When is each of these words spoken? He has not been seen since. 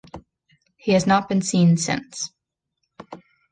He 0.77 0.93
has 0.93 1.05
not 1.05 1.29
been 1.29 1.43
seen 1.43 1.77
since. 1.77 2.33